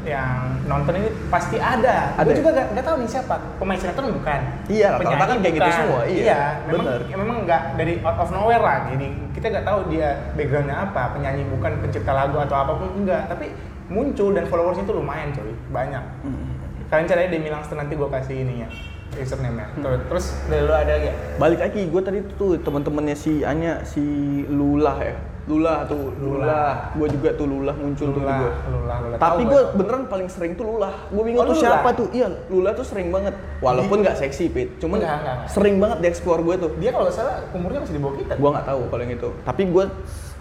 [0.00, 2.16] yang nonton ini pasti ada.
[2.16, 2.38] Ada Gue ya?
[2.40, 3.34] juga gak, nggak tahu nih siapa.
[3.60, 4.40] Pemain sinetron bukan.
[4.66, 6.40] Iya, rata-rata Penyanyi kan kayak gitu semua, iya.
[6.64, 7.00] memang Bener.
[7.04, 8.78] ya memang nggak dari out of nowhere lah.
[8.88, 13.28] Jadi kita nggak tahu dia backgroundnya apa, penyanyi bukan pencipta lagu atau apa pun enggak.
[13.28, 13.52] Tapi
[13.86, 16.04] muncul dan followersnya itu lumayan coy, banyak.
[16.24, 16.49] Hmm.
[16.90, 18.68] Kalian caranya Demi Langston nanti gue kasih ininya
[19.10, 19.66] username-nya.
[19.74, 19.82] Hmm.
[19.82, 21.14] Terus, terus dari lu ada lagi ya?
[21.34, 24.02] Balik lagi, gue tadi tuh teman-temannya si Anya, si
[24.46, 25.18] Lula ya.
[25.50, 26.46] Lula tuh, Lula.
[26.46, 26.62] Lula.
[26.94, 28.52] Gue juga tuh Lula muncul tuh Lula, gue.
[28.70, 29.16] Lula, Lula.
[29.18, 29.74] Tapi gue gua.
[29.74, 30.94] beneran paling sering tuh Lula.
[31.10, 31.64] Gue bingung Oh, tuh Lula?
[31.66, 32.06] siapa tuh.
[32.14, 33.34] Iya, Lula tuh sering banget.
[33.58, 34.78] Walaupun nggak seksi, Pit.
[34.78, 35.50] Cuman Nggak, nggak, nggak.
[35.50, 36.70] sering banget dieksplor gue tuh.
[36.78, 38.32] dia kalau salah umurnya masih di bawah kita.
[38.38, 39.28] Gue nggak tahu kalau yang itu.
[39.42, 39.84] Tapi gue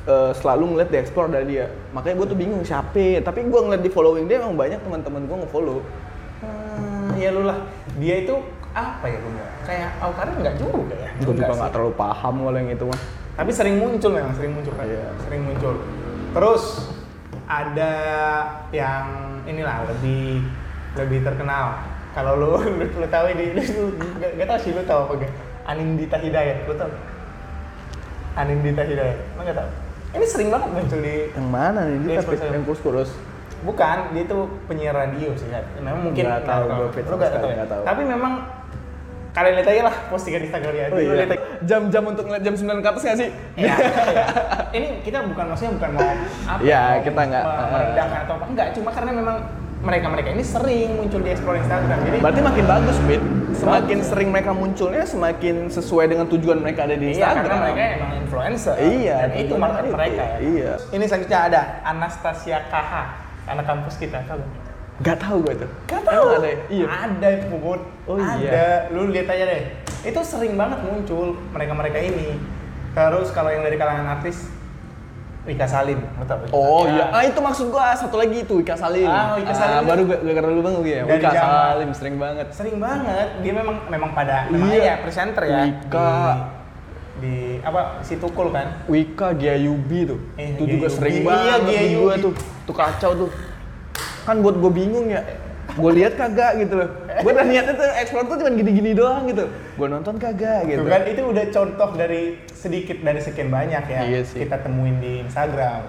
[0.05, 1.65] eh, selalu ngeliat dieksplor dari dia.
[1.89, 3.05] Makanya gue tuh bingung siapa.
[3.17, 5.81] Tapi gue ngeliat di following dia emang banyak teman-teman gue nge-follow.
[7.19, 7.59] Ya lu lah.
[7.99, 8.35] Dia itu
[8.71, 9.31] apa ya gue?
[9.67, 11.09] Kayak Alkarin nggak juga ya?
[11.19, 13.01] Gue juga nggak terlalu paham kalau yang itu mah.
[13.39, 14.87] Tapi sering muncul memang, sering muncul kan?
[14.87, 15.07] Iya.
[15.27, 15.73] Sering muncul.
[16.35, 16.63] Terus
[17.49, 17.93] ada
[18.71, 19.05] yang
[19.43, 20.43] inilah lebih
[20.95, 21.81] lebih terkenal.
[22.15, 25.33] Kalau lu, lu, lu tahu ini, lu, gak, gak tau sih lu tahu apa gak?
[25.69, 26.91] Anindita Hidayat, lu tahu?
[28.33, 29.69] Anindita Hidayat, lu gak tahu?
[30.09, 32.17] Ini sering banget muncul di Yang mana nih?
[32.17, 32.49] Spesial.
[32.49, 33.11] yang kurus-kurus.
[33.59, 35.47] Bukan, dia itu penyiar radio sih.
[35.79, 37.55] Memang mungkin Nggak tahu Fit, Lu nggak tahu ya?
[37.59, 37.81] nggak tahu.
[37.83, 38.33] Tapi memang
[39.29, 40.85] kalian lihat aja lah postingan Instagramnya.
[40.89, 41.37] Oh Lu iya.
[41.61, 43.29] Jam-jam untuk ngeliat jam 9 ke atas nggak sih?
[43.55, 43.75] Iya.
[44.69, 46.01] Ini kita bukan maksudnya bukan mau
[46.47, 46.59] apa?
[46.61, 49.37] Iya, kita nggak, uh, merendahkan atau apa enggak, cuma karena memang
[49.79, 51.97] mereka-mereka ini sering muncul di explore Instagram.
[52.03, 53.21] Jadi Berarti makin bagus, Bin.
[53.55, 54.09] Semakin Bagus.
[54.11, 57.43] sering mereka munculnya, semakin sesuai dengan tujuan mereka ada di iya, Instagram.
[57.43, 58.75] karena mereka emang influencer.
[58.75, 59.95] Iya, Dan itu market itu.
[59.95, 60.37] mereka ya.
[60.37, 60.71] Iya.
[60.91, 62.93] Ini selanjutnya ada Anastasia KH,
[63.49, 64.67] anak kampus kita, tahu nggak?
[64.99, 65.69] Gak tahu gue tuh.
[65.85, 66.59] Gak Emang ada ya?
[66.67, 66.85] Iya.
[66.85, 67.79] Ada Puput.
[68.03, 68.35] Oh, ada.
[68.37, 68.67] iya.
[68.89, 69.61] Lu lihat aja deh.
[70.01, 72.35] Itu sering banget muncul mereka-mereka ini.
[72.91, 74.51] Terus kalau yang dari kalangan artis
[75.39, 76.51] Wika Salim, tahu Wika?
[76.51, 76.91] Oh Ya.
[76.91, 79.07] iya, ah itu maksud gua satu lagi itu Wika Salim.
[79.07, 81.01] Ah, Wika Salim Ah, itu- baru gak dulu bang gue ya.
[81.01, 82.47] Dari Wika Salim sering banget.
[82.51, 83.27] Sering banget.
[83.39, 84.83] Dia memang memang pada memang Iya.
[84.83, 85.59] ya presenter ya.
[85.63, 85.95] Wika.
[85.95, 86.58] Di,
[87.19, 88.83] di apa si Tukul kan?
[88.87, 90.19] Wika Giayubi tuh.
[90.35, 91.95] Eh, itu juga sering Iya, banget Giayubi.
[91.99, 92.33] gua tuh.
[92.65, 93.29] Tuh kacau tuh.
[94.23, 95.21] Kan buat gue bingung ya.
[95.69, 96.89] Gue lihat kagak gitu loh.
[97.21, 99.45] Gue udah niatnya tuh explore tuh cuma gini-gini doang gitu.
[99.77, 100.81] Gue nonton kagak gitu.
[100.81, 104.41] Tuh kan itu udah contoh dari sedikit dari sekian banyak ya Iya sih.
[104.41, 105.85] kita temuin di Instagram.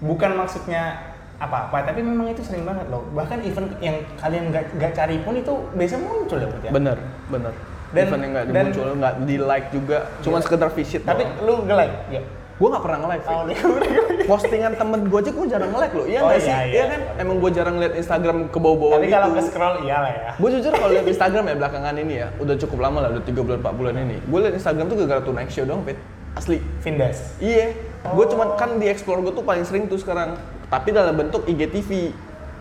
[0.00, 3.04] Bukan maksudnya apa-apa, tapi memang itu sering banget loh.
[3.12, 6.70] Bahkan event yang kalian nggak nggak cari pun itu biasa muncul ya, ya.
[6.72, 6.96] Bener,
[7.28, 7.52] bener.
[7.90, 10.44] Dan- Event yang nggak dan- dimuncul, nggak di like juga, cuma Iya.
[10.44, 11.02] sekedar visit.
[11.02, 12.22] Tapi lu nge-like ya.
[12.54, 13.24] gue nggak pernah nge-like.
[13.24, 13.56] Oh, Fit.
[13.56, 13.90] udah.
[14.22, 16.04] Postingan temen gue aja gue jarang nge-like loh.
[16.04, 16.52] Iya Oh, nggak iya, sih?
[16.52, 16.64] iya.
[16.68, 17.00] Iya kan?
[17.18, 19.16] Emang gue jarang liat Instagram ke bawah-bawah Tapi gitu.
[19.16, 20.30] kalau ke scroll iyalah ya.
[20.36, 23.40] Gue jujur kalau liat Instagram ya belakangan ini ya, udah cukup lama lah, udah 3
[23.40, 24.16] bulan 4 bulan ini.
[24.22, 25.96] Gue liat Instagram tuh gara-gara tuh naik show doang, Fit.
[26.30, 26.58] Asli.
[26.78, 27.18] Vindes.
[27.40, 27.66] Iya.
[28.06, 28.30] Gue Oh.
[28.30, 30.36] cuman kan di explore gue tuh paling sering tuh sekarang.
[30.68, 32.12] Tapi dalam bentuk IGTV.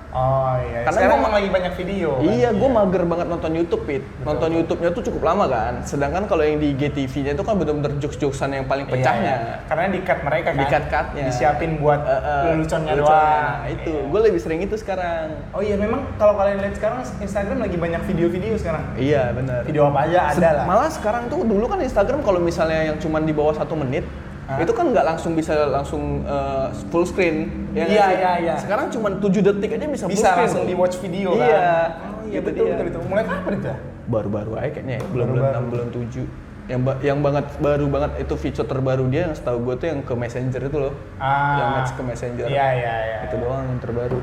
[0.09, 0.81] Oh iya.
[0.81, 2.09] Karena Sekarang gua- emang lagi banyak video.
[2.17, 2.25] kan?
[2.25, 4.01] Iya, gue mager banget nonton YouTube, Pit.
[4.19, 5.73] Nonton YouTube-nya tuh cukup lama kan.
[5.83, 9.33] Sedangkan kalau yang di IGTV-nya itu kan bener-bener jokes-jokesan yang paling Iya, pecahnya.
[9.37, 9.55] iya.
[9.63, 10.57] Karena di cut mereka kan.
[10.57, 11.23] Di cut-cutnya.
[11.29, 13.13] Disiapin buat Eh, eh, leluconnya doang.
[13.13, 13.93] Nah, itu.
[13.93, 14.09] Iya.
[14.09, 15.25] Gue lebih sering itu sekarang.
[15.51, 18.83] Oh iya memang kalau kalian lihat sekarang Instagram lagi banyak video-video sekarang.
[18.97, 19.61] Iya, benar.
[19.61, 20.63] Video apa aja ada lah.
[20.65, 24.09] Malah sekarang tuh dulu kan Instagram kalau misalnya yang cuman di bawah satu menit
[24.49, 24.57] Hah?
[24.57, 27.45] itu kan nggak langsung bisa langsung uh, full screen.
[27.71, 28.55] ya Iya, iya, iya.
[28.57, 30.39] Sekarang cuman 7 detik aja bisa, full Bisa screen.
[30.41, 31.45] langsung di watch video kan.
[31.45, 31.69] Iya.
[32.01, 32.73] Oh iya Itu betul, dia.
[32.73, 33.01] betul betul.
[33.05, 33.67] Mulai kapan itu?
[33.67, 33.77] ya?
[34.07, 35.53] Baru-baru aja kayaknya ya, belum Baru-baru.
[35.55, 36.25] 6 bulan 7.
[36.65, 39.99] Yang ba- yang banget baru banget itu feature terbaru dia yang setahu gue tuh yang
[40.01, 40.93] ke Messenger itu loh.
[41.15, 41.53] Ah.
[41.55, 42.47] Yang match ke Messenger.
[42.47, 43.17] Iya iya iya.
[43.25, 44.17] Itu doang yang terbaru.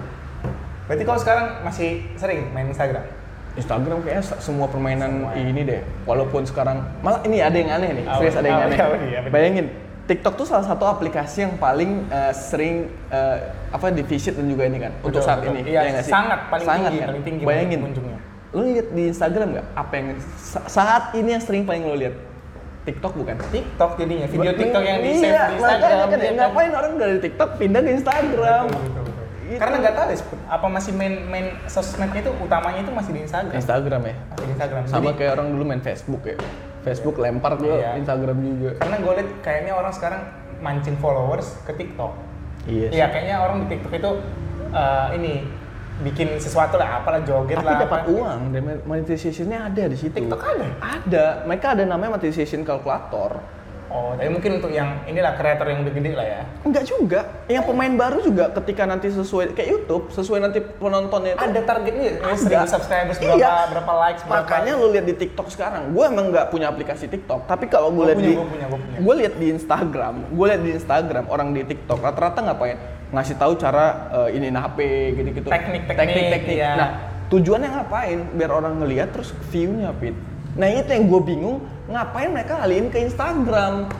[0.85, 3.03] Berarti kalau sekarang masih sering main Instagram?
[3.53, 5.35] Instagram kayaknya se- semua permainan Semua.
[5.35, 5.81] ini deh.
[6.03, 8.05] Walaupun sekarang malah ini ada yang aneh nih.
[8.05, 8.19] Apa?
[8.21, 8.79] Serius ada yang aneh.
[9.09, 9.19] Iya.
[9.27, 9.67] Bayangin
[10.07, 13.39] TikTok tuh salah satu aplikasi yang paling eh, sering eh,
[13.75, 15.59] apa di visit dan juga ini kan untuk Betul, saat betul.
[15.59, 15.61] ini.
[15.67, 16.13] Iya, ya sih?
[16.15, 17.09] sangat, paling sangat tinggi, kan?
[17.11, 17.81] paling tinggi Bayangin.
[18.55, 20.07] lu lihat di Instagram nggak apa yang
[20.39, 22.15] sa- saat ini yang sering paling lu lihat
[22.87, 26.35] TikTok bukan TikTok jadinya video TikTok yang di save iya, di Instagram kan, kan?
[26.39, 29.25] ngapain orang dari TikTok pindah ke Instagram Betul, betul, betul.
[29.47, 29.59] Gitu.
[29.63, 33.55] Karena nggak tahu deh apa masih main main sosmednya itu utamanya itu masih di Instagram.
[33.55, 34.83] Instagram ya Masih di Instagram.
[34.87, 36.37] sama Jadi, kayak orang dulu main Facebook ya
[36.87, 37.99] Facebook lempar ke Iya.
[37.99, 40.23] Instagram juga karena gue liat kayaknya orang sekarang
[40.63, 42.15] mancing followers ke TikTok.
[42.65, 42.89] iya.
[42.89, 44.11] Iya, kayaknya orang di TikTok itu
[44.71, 45.33] eh, ini
[45.97, 47.81] bikin sesuatu lah, apalah joget tapi lah.
[47.83, 48.13] dapat apa.
[48.13, 48.41] uang
[48.85, 50.67] monetization-nya ada di situ TikTok ada.
[50.85, 53.41] ada mereka ada namanya monetization calculator
[53.87, 56.43] Oh, tapi mungkin untuk yang inilah kreator yang udah gede lah ya.
[56.67, 57.21] Enggak juga.
[57.47, 62.03] Yang pemain baru juga ketika nanti sesuai kayak YouTube, sesuai nanti penontonnya itu Ada targetnya,
[62.03, 62.35] ya, Ada.
[62.35, 63.55] seribu subscribers berapa, Iya.
[63.71, 64.43] berapa likes, berapa.
[64.43, 68.03] Makanya lu lihat di TikTok sekarang, gue emang nggak punya aplikasi TikTok, tapi kalau gue
[68.03, 68.99] Gua lihat di, gua punya, gua punya.
[68.99, 72.79] gue lihat di Instagram, gue lihat di Instagram orang di TikTok rata-rata ngapain?
[73.07, 73.85] Ngasih tahu cara
[74.27, 74.79] eh, ini HP
[75.15, 75.47] gitu-gitu.
[75.47, 76.57] Teknik-teknik, teknik.
[76.59, 76.71] iya.
[76.75, 76.89] Nah,
[77.31, 78.19] tujuannya ngapain?
[78.35, 80.15] Biar orang ngelihat terus view-nya fit.
[80.57, 83.93] Nah itu yang gue bingung, ngapain mereka alihin ke Instagram?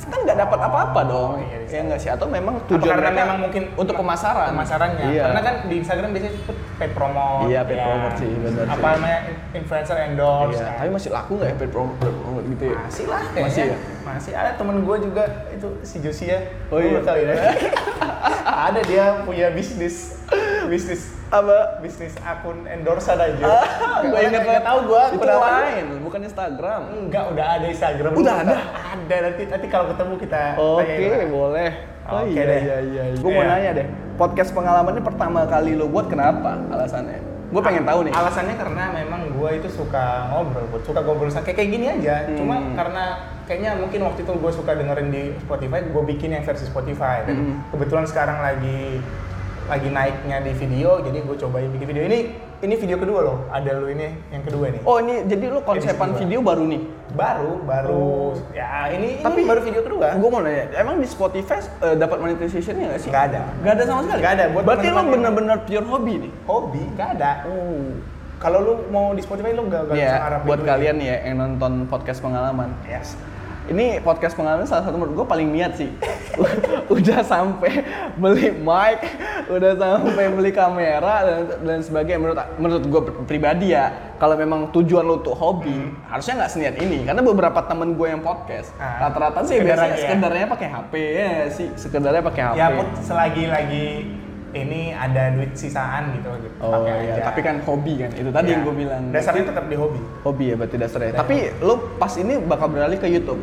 [0.00, 1.30] Kan nggak dapat apa-apa dong.
[1.44, 1.76] iya, iya.
[1.76, 2.08] ya nggak sih?
[2.10, 4.48] Atau memang tujuan karena mereka memang mungkin untuk pemasaran?
[4.56, 5.06] pemasarannya.
[5.12, 5.22] Iya.
[5.28, 7.46] Karena kan di Instagram biasanya itu paid promote.
[7.52, 8.94] Iya, paid promote sih, benar Apa sih.
[8.96, 9.18] namanya
[9.52, 10.56] influencer endorse.
[10.56, 10.78] Iya, kan.
[10.80, 12.78] tapi masih laku nggak ya paid promo, paid promo gitu ya?
[12.80, 13.44] Masih lah kayaknya.
[13.44, 13.76] Masih ya?
[14.00, 16.38] Masih ada temen gue juga itu si Josia.
[16.72, 17.00] Oh Lu iya.
[17.04, 17.34] tahu ya?
[18.72, 20.16] ada dia punya bisnis
[20.70, 21.78] bisnis Apa?
[21.78, 23.26] bisnis akun endorse aja.
[23.44, 25.02] Ah, gue inget nggak tahu gue.
[25.14, 26.80] Itu lain, bukan Instagram.
[26.96, 28.10] Enggak, udah ada Instagram.
[28.14, 28.56] Udah ada?
[28.94, 31.26] Ada nanti nanti kalau ketemu kita Oke, lah.
[31.26, 31.70] boleh.
[32.10, 32.60] Oh Oke iya, deh.
[32.60, 33.02] iya, iya.
[33.14, 33.50] Gue mau Iya.
[33.52, 37.20] nanya deh, podcast pengalaman ini pertama kali lo buat kenapa alasannya?
[37.50, 38.12] Gue pengen tahu nih.
[38.14, 42.26] Alasannya karena memang gue itu suka ngobrol, suka ngobrol kayak kayak gini aja.
[42.26, 42.38] Hmm.
[42.38, 43.04] Cuma karena
[43.44, 47.26] kayaknya mungkin waktu itu gue suka dengerin di Spotify, gue bikin yang versi Spotify.
[47.26, 47.54] Dan Hmm.
[47.70, 49.02] kebetulan sekarang lagi
[49.70, 52.20] lagi naiknya di video, jadi gue cobain bikin video ini.
[52.60, 54.82] Ini video kedua loh, ada lu ini yang kedua nih.
[54.84, 56.82] Oh ini jadi lo konsepan video baru nih?
[57.16, 58.36] Baru, baru.
[58.52, 60.12] Ya ini, Tapi ini baru video kedua.
[60.18, 63.08] Gue mau nanya, emang di Spotify eh, dapat monetization-nya nggak sih?
[63.08, 63.42] Nggak ada.
[63.62, 64.20] Nggak ada sama sekali?
[64.20, 66.32] Nggak ada, buat Berarti yang- bener-bener pure hobi nih?
[66.44, 67.30] Hobi, gak ada.
[67.48, 67.88] Oh.
[68.40, 70.68] Kalau lu mau di Spotify lu gak, gak bisa Iya, ngarapin buat duit.
[70.68, 72.72] kalian ya yang nonton podcast pengalaman.
[72.84, 73.12] Yes.
[73.70, 75.86] Ini podcast pengalaman salah satu menurut gue paling niat sih.
[76.90, 77.86] udah sampai
[78.18, 78.98] beli mic,
[79.46, 82.18] udah sampai beli kamera dan, dan sebagainya.
[82.18, 87.06] Menurut menurut gue pribadi ya, kalau memang tujuan lo untuk hobi, harusnya nggak seniat ini.
[87.06, 88.82] Karena beberapa temen gue yang podcast, Hmm.
[88.82, 89.06] Ah.
[89.06, 90.02] rata-rata sih Sekedar biasanya ya.
[90.02, 92.56] sekedarnya pakai HP ya sih, sekedarnya pakai HP.
[92.58, 93.86] Ya pun selagi lagi
[94.50, 96.58] ini ada duit sisaan gitu, gitu.
[96.58, 97.22] Oh pakai iya, aja.
[97.22, 98.10] tapi kan hobi kan.
[98.10, 98.58] Itu tadi Ya.
[98.58, 99.02] yang gue bilang.
[99.14, 100.00] Dasarnya tetap di hobi.
[100.26, 101.10] hobi ya berarti dasarnya.
[101.14, 103.38] Dari Tapi lo pas ini bakal beralih ke YouTube.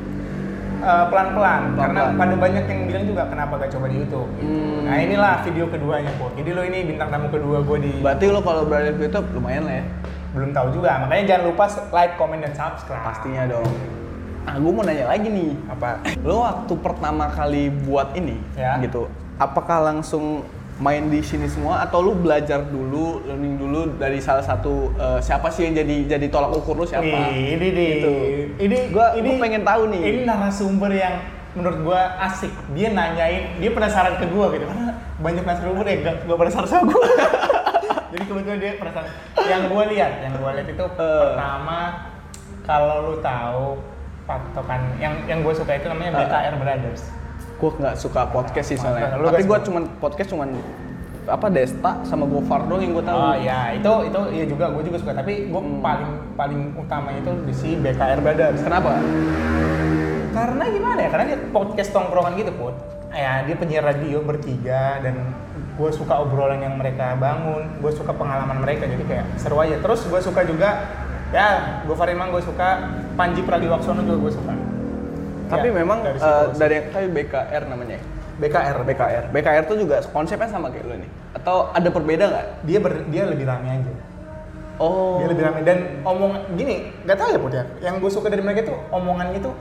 [0.77, 2.17] Eh, pelan-pelan karena Pelan-pelan.
[2.17, 4.29] pada banyak yang bilang juga kenapa gak coba di YouTube.
[4.31, 4.45] gitu.
[4.45, 4.81] Hmm.
[4.85, 6.31] Nah inilah video keduanya kok.
[6.33, 9.63] Jadi lo ini bintang tamu kedua gue di Berarti lo kalau beralih ke YouTube lumayan
[9.63, 9.85] lah ya.
[10.27, 11.01] belum tahu juga.
[11.01, 13.01] Makanya jangan lupa like, comment dan subscribe.
[13.01, 13.65] Pastinya dong.
[14.43, 15.51] Ah, gue mau nanya lagi nih.
[15.67, 15.89] Apa?
[16.21, 18.77] Lo waktu pertama kali buat ini, Ya.
[18.77, 20.45] gitu, apakah langsung
[20.77, 25.49] main di sini semua atau lu belajar dulu, learning dulu dari salah satu eh, siapa
[25.49, 27.01] sih yang jadi jadi tolak ukur lu siapa?
[27.03, 27.89] Nih, ini nih.
[27.91, 28.13] Gitu.
[28.59, 30.01] Ini Gua- ini gua pengen tahu nih.
[30.03, 31.15] Ini narasumber yang
[31.51, 32.53] menurut gua asik.
[32.71, 34.63] Dia nanyain, dia penasaran ke gua gitu.
[34.63, 37.05] Karena banyak narasumber yang gak, gak penasaran sama gua.
[38.13, 39.09] Jadi kebetulan dia penasaran.
[39.39, 40.93] Yang gua lihat, yang gua lihat itu Eh.
[41.19, 41.77] pertama
[42.61, 43.81] kalau lu tahu
[44.23, 46.17] patokan yang yang gua suka itu namanya Eh.
[46.21, 47.03] BKR Brothers.
[47.57, 49.17] Gue nggak suka podcast sih soalnya.
[49.17, 50.49] Lu Tapi gue cuman podcast cuman
[51.27, 53.17] apa Desta sama Gofar dong yang gue tahu.
[53.19, 55.11] Oh ya, itu itu iya juga gua juga suka.
[55.11, 55.83] Tapi gua Hmm.
[55.83, 58.63] paling paling utama itu di si BKR Brothers.
[58.63, 58.95] Kenapa?
[60.31, 61.09] Karena gimana ya?
[61.09, 62.75] Karena dia podcast tongkrongan gitu put.
[63.11, 65.33] Ya dia penyiar radio bertiga dan
[65.77, 69.77] gue suka obrolan yang mereka bangun, gue suka pengalaman mereka jadi kayak seru aja.
[69.81, 70.69] Terus gue suka juga
[71.33, 74.53] ya gue Farimang gue suka, Panji Pragiwaksono juga gue suka.
[75.47, 76.93] Tapi Ya, memang dari dari, situ.
[76.93, 77.95] dari BKR namanya.
[77.95, 78.03] ya?
[78.37, 79.23] BKR, BKR.
[79.33, 81.09] BKR tuh juga konsepnya sama kayak lo nih.
[81.33, 82.45] Atau ada perbeda nggak?
[82.63, 83.91] dia ber, dia lebih rame aja.
[84.77, 85.17] Oh.
[85.17, 87.63] Dia lebih rame dan omong gini, nggak tahu ya put ya.
[87.81, 89.55] Yang gue suka dari mereka tuh omongannya tuh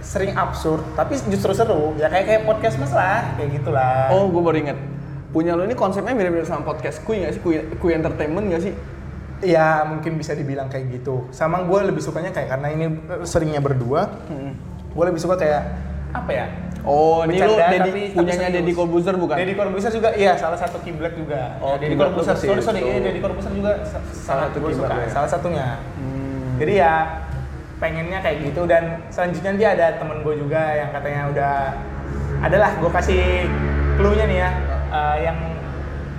[0.00, 4.40] sering absurd tapi justru seru ya kayak kayak podcast mas lah kayak gitulah Oh, gue
[4.40, 4.78] baru inget.
[5.28, 7.40] Punya lo ini konsepnya mirip-mirip sama podcast Kui nggak sih?
[7.40, 8.72] Kui, Kui Entertainment nggak sih?
[9.40, 11.24] Ya mungkin bisa dibilang kayak gitu.
[11.30, 12.84] Sama gue lebih sukanya kayak karena ini
[13.24, 14.52] seringnya berdua, Hmm.
[14.90, 15.62] Gue lebih suka kayak
[16.10, 16.46] apa ya?
[16.80, 18.48] Oh, ini tapi- tapi punyanya.
[18.48, 19.36] Deddy Corbuzier bukan?
[19.36, 21.60] Deddy Corbuzier juga, iya salah satu kiblat juga.
[21.60, 22.88] Oh, Deddy Corbuzier, lu sorry sorry, situ.
[22.88, 25.08] iya Deddy Corbuzier juga sa- Salah satu kiblat suka, lu ya?
[25.08, 25.66] salah satunya.
[25.94, 26.56] Hmm.
[26.56, 26.92] Jadi ya
[27.76, 31.54] pengennya kayak gitu dan selanjutnya dia ada temen gue juga yang katanya udah
[32.40, 33.24] adalah gue kasih
[33.94, 34.50] clue-nya nih ya
[34.90, 35.36] eh, yang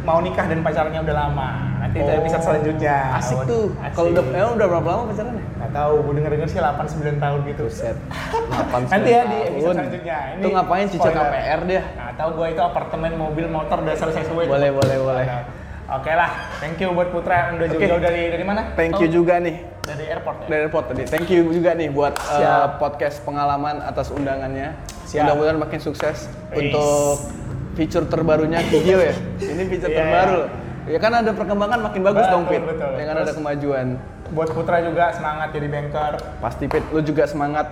[0.01, 1.49] mau nikah dan pacarnya udah lama.
[1.91, 2.95] Nanti Nanti itu episode selanjutnya.
[3.11, 3.65] Asik Buat- tuh.
[3.75, 3.91] asik.
[3.91, 5.43] Kalau udah emang udah berapa lama pacaran ya?
[5.51, 7.63] Nggak tahu, gue denger denger sih 8 9 tahun gitu.
[7.67, 7.97] Set.
[7.99, 10.17] 8 Nanti ya di episode selanjutnya.
[10.23, 11.15] Ini Itu ngapain spoiler.
[11.21, 11.81] KPR dia?
[11.83, 14.41] Nggak tahu gue itu apartemen, mobil, motor udah selesai semua.
[14.47, 15.25] Boleh, boleh, boleh.
[15.27, 15.43] Nah,
[15.91, 17.75] Oke lah, thank you buat Putra udah Oke.
[17.75, 18.71] jauh-jauh dari dari mana?
[18.73, 20.47] Thank Oh, you juga nih Dari airport ya.
[20.47, 21.03] dari airport tadi.
[21.03, 24.71] Thank you juga nih buat uh, podcast pengalaman atas undangannya.
[25.11, 26.71] Mudah-mudahan makin sukses Wis.
[26.71, 27.27] untuk
[27.75, 29.11] fitur terbarunya video ya.
[29.35, 30.41] Ini fitur Iya, terbaru.
[30.81, 32.61] Ya kan ada perkembangan makin bagus Betul, dong Pit.
[32.63, 32.89] betul.
[32.95, 33.87] Ya kan ada Terus- kemajuan.
[34.31, 36.13] Buat Putra juga semangat jadi banker.
[36.39, 37.67] Pasti Pit, lu juga semangat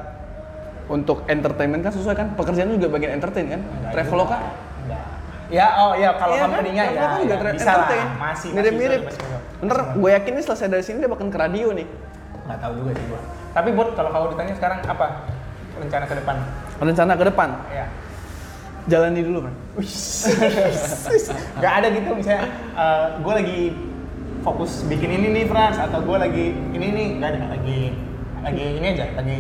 [0.86, 2.28] untuk entertainment kan sesuai kan?
[2.36, 3.62] Pekerjaan lu juga bagian entertain kan?
[3.89, 4.38] Traveloka?
[4.84, 5.04] Enggak.
[5.50, 6.50] Ya, oh iya kalau Iya kan?
[6.52, 7.89] company-nya ya, Traveloka juga ya, bisa lah.
[8.19, 9.02] Masih Mirip-mirip.
[9.60, 11.88] Ntar gue yakin nih selesai dari sini dia bakal ke radio nih.
[12.45, 13.22] Nggak tahu juga sih gua.
[13.50, 15.06] Tapi buat kalau kamu ditanya sekarang apa
[15.76, 16.36] rencana ke depan?
[16.80, 17.86] Rencana ke depan, Ya.
[18.88, 19.54] Jalani dulu kan.
[21.60, 22.46] Gak ada gitu misalnya
[23.20, 23.62] gue lagi
[24.39, 27.80] fokus bikin ini nih Frans atau gue lagi ini nih nggak ada lagi
[28.39, 29.36] lagi ini aja lagi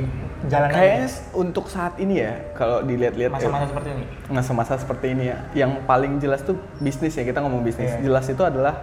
[0.47, 5.05] jalan Kayaknya aja untuk saat ini ya, kalau dilihat-lihat masa-masa ya, seperti ini masa-masa seperti
[5.11, 7.91] ini ya, yang paling jelas tuh bisnis ya kita ngomong bisnis.
[7.95, 8.07] Iya.
[8.07, 8.75] Jelas itu adalah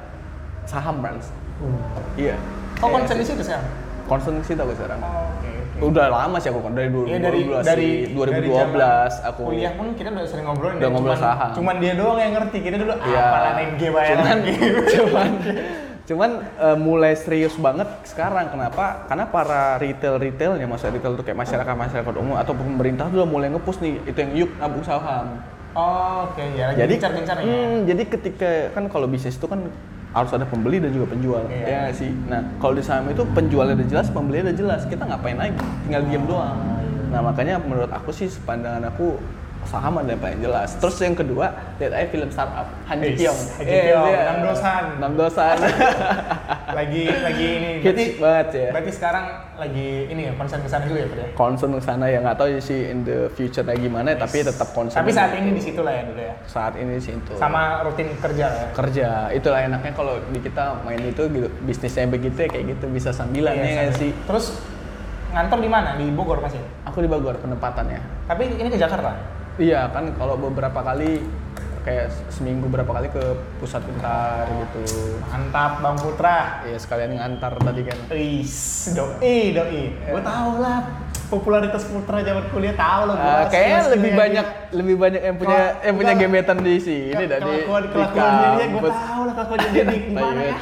[0.69, 1.33] saham Brans.
[2.17, 2.37] Iya.
[2.37, 3.69] oh Kayak- konsen di situ sekarang
[4.07, 5.03] Concern sih aku sekarang.
[5.03, 5.27] oh,
[5.77, 8.17] Udah lama sih aku kan dari 2012 Iya dari dari sih.
[8.17, 11.51] 2012 dari aku kuliah pun kita udah sering ngobrolin Udah ya, ngobrol cuman, saham.
[11.53, 13.21] cuman dia doang yang ngerti kita dulu Iya.
[13.21, 14.37] apa main game aja cuman
[14.97, 15.31] cuman
[16.07, 21.35] cuman eh, mulai serius banget sekarang kenapa karena para retail retailnya maksudnya retail tuh kayak
[21.37, 25.43] masyarakat masyarakat umum atau pemerintah tuh udah mulai ngepush nih itu yang yuk nabung saham
[25.75, 29.67] oh, oke ya lagi jadi gencar-gencarnya hmm, jadi ketika kan kalau bisnis itu kan
[30.17, 31.45] harus ada pembeli dan juga penjual.
[31.53, 31.93] Iya.
[31.93, 32.09] ya sih?
[32.25, 34.81] Nah kalau di saham itu penjualnya udah jelas pembelinya udah jelas.
[34.89, 35.61] Kita ngapain lagi?
[35.85, 36.57] Tinggal diem doang.
[37.07, 39.15] nah makanya menurut aku sih pandangan aku
[39.67, 40.75] saham ada yang paling jelas.
[40.77, 42.67] Terus yang kedua lihat aja film startup.
[42.87, 44.21] Han Ji Pyong Han Ji Pyong, dia.
[44.25, 44.85] enam dosan.
[44.97, 45.57] enam dosan.
[46.77, 47.71] Lagi lagi ini.
[47.81, 48.69] Hits banget ya.
[48.69, 49.25] berarti sekarang
[49.57, 51.29] lagi ini ya konsen ke sana juga ya Pak ya?
[51.33, 52.19] Concern ke sana ya.
[52.21, 55.63] Nggak tahu sih in the future kayak gimana tapi tetap concern tapi saat ini di
[55.63, 56.35] situ lah ya dulu ya?
[56.45, 58.67] Saat ini sih itu sama rutin kerja ya?
[58.73, 59.09] Kerja.
[59.31, 62.85] Itulah enaknya kalau di kita main itu gitu bisnisnya begitu ya kayak gitu.
[62.89, 64.11] Bisa sambilan Iya, ya sambil- sih.
[64.27, 64.47] Terus
[65.33, 65.89] ngantor di mana?
[65.97, 68.01] Di Bogor masih aku di Bogor penempatannya.
[68.27, 69.17] Tapi ini ke Jakarta
[69.57, 71.25] iya kan kalau beberapa kali
[71.81, 73.25] kayak seminggu berapa kali ke
[73.57, 74.83] pusat bentar gitu
[75.31, 79.95] mantap Bang Putra ya sekalian ngantar tadi kan Is, doi, doi.
[79.95, 80.83] Gue tau lah
[81.31, 83.17] popularitas Putra zaman kuliah tahu lah.
[83.19, 84.19] Ah, kayaknya lebih dia.
[84.19, 88.49] banyak lebih banyak yang punya Kalau- yang punya gebetan di sini dari kelakuan di kelakuannya
[88.51, 90.57] dia gue tahu lah kelakuannya dia di Tai ya.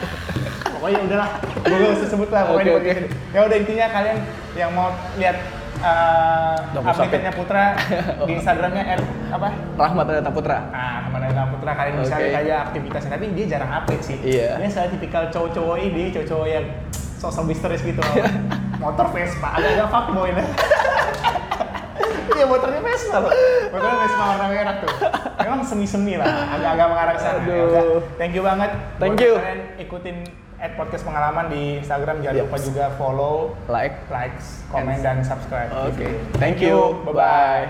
[0.75, 3.09] Pokoknya udahlah, gue gak usah sebut lah pokoknya podcast ini.
[3.33, 4.19] Ya udah intinya kalian
[4.53, 5.37] yang mau lihat
[5.83, 7.75] uh, update-nya Putra
[8.29, 9.01] di Instagramnya
[9.33, 9.49] apa?
[9.75, 12.23] Rahmat Adata Putra Nah, mana ada Putra kalian bisa Oke.
[12.29, 13.11] lihat aja aktivitasnya.
[13.15, 14.17] Tapi dia jarang update sih.
[14.23, 14.61] Iya.
[14.61, 18.03] Dia saya tipikal cowok-cowok ini, cowok-cowok yang sosok misterius gitu.
[18.83, 20.47] Motor Vespa, agak-agak fuckboy lah.
[22.35, 23.31] Iya motornya Vespa loh.
[23.71, 24.91] Motornya Vespa warna merah tuh.
[25.39, 26.27] Memang semi-semi lah,
[26.59, 27.39] agak-agak mengarah ke sana.
[27.47, 27.83] Ya
[28.19, 28.71] Thank you banget.
[28.99, 29.35] Thank buat you.
[29.39, 30.17] Kalian ikutin
[30.59, 32.23] at podcast pengalaman di Instagram.
[32.23, 32.45] Jangan Yes.
[32.47, 33.37] lupa juga follow,
[33.67, 35.71] like likes, komen dan subscribe.
[35.71, 36.09] Oke.
[36.39, 37.03] Thank you.
[37.05, 37.65] Bye bye.